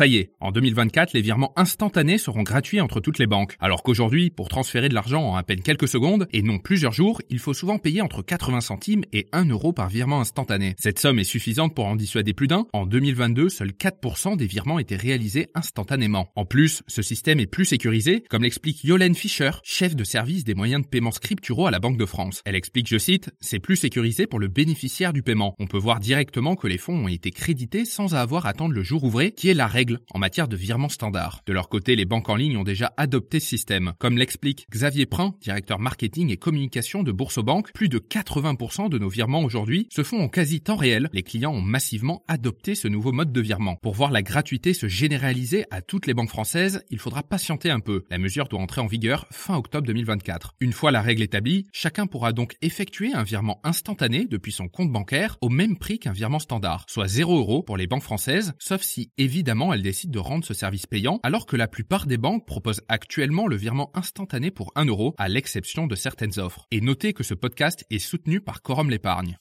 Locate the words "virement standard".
30.56-31.42, 56.12-56.84